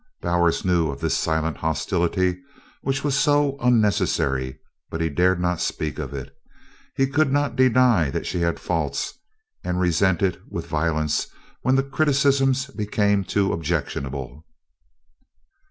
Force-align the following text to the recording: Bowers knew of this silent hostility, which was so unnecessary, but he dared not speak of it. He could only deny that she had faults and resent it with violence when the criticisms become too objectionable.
Bowers 0.19 0.65
knew 0.65 0.89
of 0.89 0.99
this 0.99 1.15
silent 1.15 1.57
hostility, 1.57 2.41
which 2.81 3.03
was 3.03 3.15
so 3.15 3.55
unnecessary, 3.59 4.57
but 4.89 4.99
he 4.99 5.09
dared 5.09 5.39
not 5.39 5.61
speak 5.61 5.99
of 5.99 6.11
it. 6.11 6.35
He 6.95 7.05
could 7.05 7.27
only 7.35 7.51
deny 7.55 8.09
that 8.09 8.25
she 8.25 8.39
had 8.39 8.59
faults 8.59 9.13
and 9.63 9.79
resent 9.79 10.23
it 10.23 10.41
with 10.49 10.65
violence 10.65 11.27
when 11.61 11.75
the 11.75 11.83
criticisms 11.83 12.65
become 12.65 13.23
too 13.25 13.53
objectionable. 13.53 14.43